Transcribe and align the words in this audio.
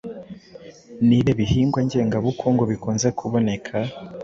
Ni 1.07 1.15
ibihe 1.21 1.33
bihingwa 1.39 1.79
ngengabukungu 1.87 2.63
bikunze 2.71 3.07
kuboneka 3.17 3.75